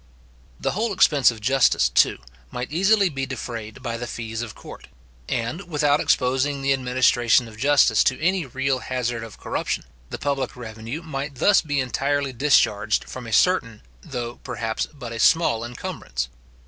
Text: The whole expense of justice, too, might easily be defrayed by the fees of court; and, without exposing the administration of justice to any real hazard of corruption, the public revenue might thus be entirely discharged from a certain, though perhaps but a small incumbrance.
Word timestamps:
The 0.59 0.71
whole 0.71 0.93
expense 0.93 1.29
of 1.29 1.41
justice, 1.41 1.87
too, 1.87 2.17
might 2.49 2.71
easily 2.71 3.07
be 3.07 3.27
defrayed 3.27 3.83
by 3.83 3.97
the 3.97 4.07
fees 4.07 4.41
of 4.41 4.55
court; 4.55 4.87
and, 5.29 5.67
without 5.69 5.99
exposing 5.99 6.63
the 6.63 6.73
administration 6.73 7.47
of 7.47 7.55
justice 7.55 8.03
to 8.05 8.19
any 8.19 8.47
real 8.47 8.79
hazard 8.79 9.23
of 9.23 9.39
corruption, 9.39 9.83
the 10.09 10.17
public 10.17 10.55
revenue 10.55 11.03
might 11.03 11.35
thus 11.35 11.61
be 11.61 11.79
entirely 11.79 12.33
discharged 12.33 13.03
from 13.07 13.27
a 13.27 13.31
certain, 13.31 13.83
though 14.01 14.37
perhaps 14.37 14.87
but 14.87 15.11
a 15.13 15.19
small 15.19 15.63
incumbrance. 15.63 16.29